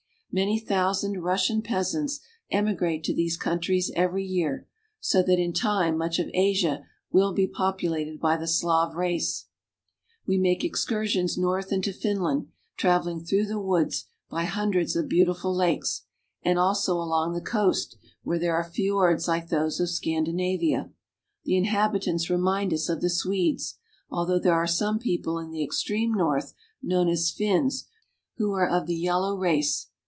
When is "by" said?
8.17-8.37, 14.29-14.45